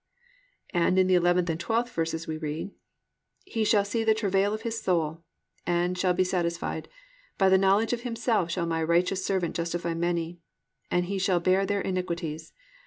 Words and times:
"+ 0.39 0.69
And 0.73 0.97
in 0.97 1.05
the 1.05 1.13
11th 1.13 1.47
and 1.47 1.59
12th 1.59 1.89
verses 1.89 2.25
we 2.25 2.35
read, 2.35 2.71
+"He 3.45 3.63
shall 3.63 3.85
see 3.85 4.01
of 4.01 4.07
the 4.07 4.15
travail 4.15 4.51
of 4.51 4.63
His 4.63 4.81
soul, 4.81 5.23
and 5.63 5.95
shall 5.95 6.15
be 6.15 6.23
satisfied: 6.23 6.89
by 7.37 7.49
the 7.49 7.57
knowledge 7.59 7.93
of 7.93 8.01
Himself 8.01 8.49
shall 8.49 8.65
my 8.65 8.81
righteous 8.81 9.23
servant 9.23 9.55
justify 9.55 9.93
many; 9.93 10.39
and 10.89 11.05
He 11.05 11.19
shall 11.19 11.39
bear 11.39 11.67
their 11.67 11.81
iniquities. 11.81 12.51